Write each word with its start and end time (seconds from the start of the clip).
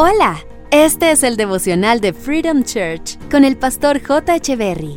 Hola, 0.00 0.38
este 0.70 1.10
es 1.10 1.24
el 1.24 1.36
devocional 1.36 2.00
de 2.00 2.12
Freedom 2.12 2.62
Church 2.62 3.18
con 3.32 3.44
el 3.44 3.56
pastor 3.56 4.00
J. 4.00 4.38
Berry. 4.54 4.96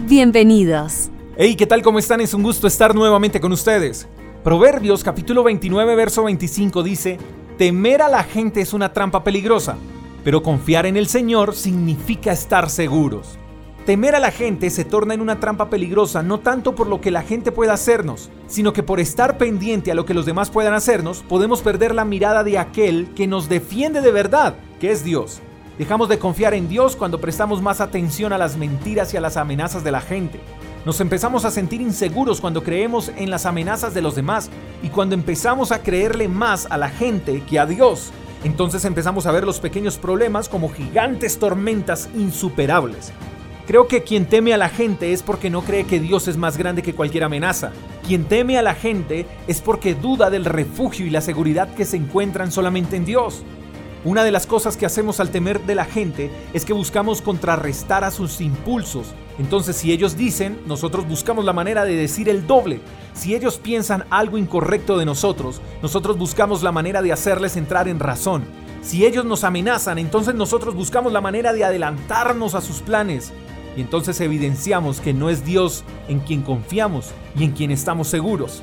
Bienvenidos. 0.00 1.08
Hey, 1.38 1.56
¿qué 1.56 1.66
tal? 1.66 1.80
¿Cómo 1.80 1.98
están? 1.98 2.20
Es 2.20 2.34
un 2.34 2.42
gusto 2.42 2.66
estar 2.66 2.94
nuevamente 2.94 3.40
con 3.40 3.50
ustedes. 3.52 4.06
Proverbios 4.44 5.02
capítulo 5.02 5.42
29, 5.42 5.94
verso 5.94 6.24
25 6.24 6.82
dice, 6.82 7.16
Temer 7.56 8.02
a 8.02 8.10
la 8.10 8.24
gente 8.24 8.60
es 8.60 8.74
una 8.74 8.92
trampa 8.92 9.24
peligrosa, 9.24 9.78
pero 10.22 10.42
confiar 10.42 10.84
en 10.84 10.98
el 10.98 11.06
Señor 11.06 11.54
significa 11.54 12.30
estar 12.30 12.68
seguros. 12.68 13.38
Temer 13.86 14.16
a 14.16 14.18
la 14.18 14.32
gente 14.32 14.68
se 14.70 14.84
torna 14.84 15.14
en 15.14 15.20
una 15.20 15.38
trampa 15.38 15.70
peligrosa 15.70 16.20
no 16.20 16.40
tanto 16.40 16.74
por 16.74 16.88
lo 16.88 17.00
que 17.00 17.12
la 17.12 17.22
gente 17.22 17.52
pueda 17.52 17.74
hacernos, 17.74 18.30
sino 18.48 18.72
que 18.72 18.82
por 18.82 18.98
estar 18.98 19.38
pendiente 19.38 19.92
a 19.92 19.94
lo 19.94 20.04
que 20.04 20.12
los 20.12 20.26
demás 20.26 20.50
puedan 20.50 20.74
hacernos, 20.74 21.22
podemos 21.22 21.62
perder 21.62 21.94
la 21.94 22.04
mirada 22.04 22.42
de 22.42 22.58
aquel 22.58 23.06
que 23.14 23.28
nos 23.28 23.48
defiende 23.48 24.00
de 24.00 24.10
verdad, 24.10 24.56
que 24.80 24.90
es 24.90 25.04
Dios. 25.04 25.40
Dejamos 25.78 26.08
de 26.08 26.18
confiar 26.18 26.52
en 26.52 26.68
Dios 26.68 26.96
cuando 26.96 27.20
prestamos 27.20 27.62
más 27.62 27.80
atención 27.80 28.32
a 28.32 28.38
las 28.38 28.56
mentiras 28.56 29.14
y 29.14 29.18
a 29.18 29.20
las 29.20 29.36
amenazas 29.36 29.84
de 29.84 29.92
la 29.92 30.00
gente. 30.00 30.40
Nos 30.84 31.00
empezamos 31.00 31.44
a 31.44 31.52
sentir 31.52 31.80
inseguros 31.80 32.40
cuando 32.40 32.64
creemos 32.64 33.12
en 33.16 33.30
las 33.30 33.46
amenazas 33.46 33.94
de 33.94 34.02
los 34.02 34.16
demás 34.16 34.50
y 34.82 34.88
cuando 34.88 35.14
empezamos 35.14 35.70
a 35.70 35.84
creerle 35.84 36.26
más 36.26 36.66
a 36.70 36.76
la 36.76 36.88
gente 36.88 37.40
que 37.48 37.60
a 37.60 37.66
Dios. 37.66 38.10
Entonces 38.42 38.84
empezamos 38.84 39.26
a 39.26 39.32
ver 39.32 39.44
los 39.44 39.60
pequeños 39.60 39.96
problemas 39.96 40.48
como 40.48 40.70
gigantes 40.70 41.38
tormentas 41.38 42.08
insuperables. 42.16 43.12
Creo 43.66 43.88
que 43.88 44.04
quien 44.04 44.26
teme 44.26 44.54
a 44.54 44.58
la 44.58 44.68
gente 44.68 45.12
es 45.12 45.24
porque 45.24 45.50
no 45.50 45.62
cree 45.62 45.84
que 45.84 45.98
Dios 45.98 46.28
es 46.28 46.36
más 46.36 46.56
grande 46.56 46.82
que 46.82 46.94
cualquier 46.94 47.24
amenaza. 47.24 47.72
Quien 48.06 48.24
teme 48.26 48.58
a 48.58 48.62
la 48.62 48.74
gente 48.74 49.26
es 49.48 49.60
porque 49.60 49.96
duda 49.96 50.30
del 50.30 50.44
refugio 50.44 51.04
y 51.04 51.10
la 51.10 51.20
seguridad 51.20 51.74
que 51.74 51.84
se 51.84 51.96
encuentran 51.96 52.52
solamente 52.52 52.94
en 52.94 53.04
Dios. 53.04 53.42
Una 54.04 54.22
de 54.22 54.30
las 54.30 54.46
cosas 54.46 54.76
que 54.76 54.86
hacemos 54.86 55.18
al 55.18 55.30
temer 55.30 55.60
de 55.62 55.74
la 55.74 55.84
gente 55.84 56.30
es 56.52 56.64
que 56.64 56.72
buscamos 56.72 57.20
contrarrestar 57.20 58.04
a 58.04 58.12
sus 58.12 58.40
impulsos. 58.40 59.08
Entonces 59.36 59.74
si 59.74 59.90
ellos 59.90 60.16
dicen, 60.16 60.60
nosotros 60.66 61.08
buscamos 61.08 61.44
la 61.44 61.52
manera 61.52 61.84
de 61.84 61.96
decir 61.96 62.28
el 62.28 62.46
doble. 62.46 62.78
Si 63.14 63.34
ellos 63.34 63.58
piensan 63.58 64.04
algo 64.10 64.38
incorrecto 64.38 64.96
de 64.96 65.06
nosotros, 65.06 65.60
nosotros 65.82 66.16
buscamos 66.16 66.62
la 66.62 66.70
manera 66.70 67.02
de 67.02 67.12
hacerles 67.12 67.56
entrar 67.56 67.88
en 67.88 67.98
razón. 67.98 68.44
Si 68.80 69.04
ellos 69.04 69.24
nos 69.24 69.42
amenazan, 69.42 69.98
entonces 69.98 70.36
nosotros 70.36 70.76
buscamos 70.76 71.12
la 71.12 71.20
manera 71.20 71.52
de 71.52 71.64
adelantarnos 71.64 72.54
a 72.54 72.60
sus 72.60 72.82
planes 72.82 73.32
y 73.76 73.82
entonces 73.82 74.20
evidenciamos 74.20 75.00
que 75.00 75.12
no 75.12 75.28
es 75.28 75.44
Dios 75.44 75.84
en 76.08 76.20
quien 76.20 76.42
confiamos 76.42 77.10
y 77.38 77.44
en 77.44 77.52
quien 77.52 77.70
estamos 77.70 78.08
seguros. 78.08 78.62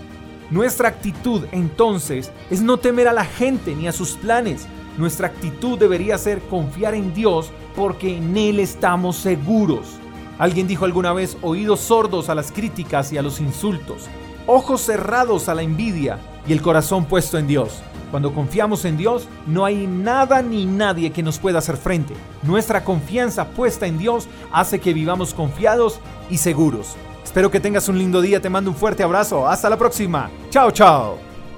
Nuestra 0.50 0.90
actitud 0.90 1.46
entonces 1.52 2.32
es 2.50 2.62
no 2.62 2.78
temer 2.78 3.08
a 3.08 3.14
la 3.14 3.26
gente 3.26 3.76
ni 3.76 3.88
a 3.88 3.92
sus 3.92 4.12
planes. 4.14 4.68
Nuestra 4.98 5.28
actitud 5.28 5.78
debería 5.80 6.18
ser 6.18 6.42
confiar 6.42 6.96
en 6.96 7.14
Dios 7.14 7.52
porque 7.76 8.18
en 8.18 8.36
Él 8.36 8.60
estamos 8.60 9.16
seguros. 9.16 9.98
Alguien 10.40 10.68
dijo 10.68 10.86
alguna 10.86 11.14
vez 11.14 11.38
oídos 11.42 11.80
sordos 11.80 12.30
a 12.30 12.36
las 12.36 12.52
críticas 12.52 13.14
y 13.14 13.18
a 13.18 13.22
los 13.22 13.40
insultos, 13.40 14.08
ojos 14.48 14.82
cerrados 14.82 15.48
a 15.48 15.56
la 15.56 15.62
envidia 15.62 16.20
y 16.48 16.54
el 16.54 16.62
corazón 16.62 17.06
puesto 17.06 17.38
en 17.38 17.48
Dios. 17.48 17.82
Cuando 18.14 18.32
confiamos 18.32 18.86
en 18.86 18.96
Dios, 18.96 19.28
no 19.48 19.66
hay 19.66 19.88
nada 19.88 20.44
ni 20.44 20.68
nadie 20.68 21.12
que 21.12 21.24
nos 21.24 21.40
pueda 21.40 21.58
hacer 21.58 21.78
frente. 21.78 22.14
Nuestra 22.44 22.84
confianza 22.84 23.48
puesta 23.48 23.88
en 23.88 23.98
Dios 23.98 24.28
hace 24.52 24.78
que 24.78 24.94
vivamos 24.94 25.34
confiados 25.34 26.00
y 26.30 26.38
seguros. 26.38 26.96
Espero 27.24 27.50
que 27.50 27.60
tengas 27.60 27.90
un 27.90 27.98
lindo 27.98 28.22
día, 28.22 28.40
te 28.40 28.52
mando 28.52 28.70
un 28.70 28.78
fuerte 28.78 29.02
abrazo, 29.02 29.48
hasta 29.48 29.68
la 29.68 29.80
próxima. 29.80 30.30
Chao, 30.52 30.70
chao. 30.70 31.18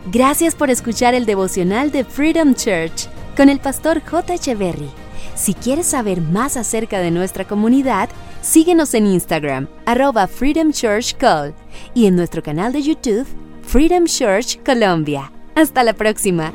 Gracias 0.10 0.56
por 0.56 0.70
escuchar 0.70 1.14
el 1.14 1.26
devocional 1.26 1.92
de 1.92 2.06
Freedom 2.06 2.56
Church 2.56 3.10
con 3.36 3.50
el 3.50 3.60
pastor 3.60 4.02
J. 4.10 4.36
Echeverry. 4.36 4.90
Si 5.36 5.56
quieres 5.56 5.88
saber 5.88 6.22
más 6.22 6.56
acerca 6.56 7.00
de 7.00 7.12
nuestra 7.12 7.44
comunidad, 7.44 8.08
síguenos 8.42 8.94
en 8.94 9.08
Instagram, 9.08 9.68
arroba 9.86 10.26
Freedom 10.28 10.72
Church 10.72 11.18
Call, 11.18 11.54
y 11.94 12.06
en 12.06 12.16
nuestro 12.16 12.42
canal 12.42 12.72
de 12.72 12.82
YouTube, 12.82 13.28
Freedom 13.64 14.06
Church 14.06 14.64
Colombia. 14.64 15.35
Hasta 15.56 15.84
la 15.84 15.94
próxima. 15.94 16.52